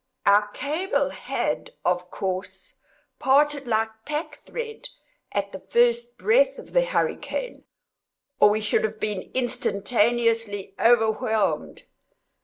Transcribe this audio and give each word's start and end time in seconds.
Our 0.25 0.47
cable 0.47 1.09
had, 1.11 1.75
of 1.85 2.09
course, 2.09 2.77
parted 3.19 3.67
like 3.67 4.03
pack 4.03 4.33
thread, 4.37 4.89
at 5.31 5.51
the 5.51 5.59
first 5.59 6.17
breath 6.17 6.57
of 6.57 6.73
the 6.73 6.83
hurricane, 6.85 7.65
or 8.39 8.49
we 8.49 8.61
should 8.61 8.83
have 8.83 8.99
been 8.99 9.29
instantaneously 9.35 10.73
overwhelmed. 10.79 11.83